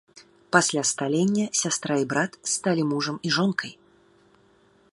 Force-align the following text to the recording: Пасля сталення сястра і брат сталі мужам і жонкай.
Пасля 0.55 0.83
сталення 0.91 1.45
сястра 1.61 1.95
і 2.03 2.07
брат 2.13 2.39
сталі 2.53 2.83
мужам 2.93 3.19
і 3.29 3.35
жонкай. 3.39 3.71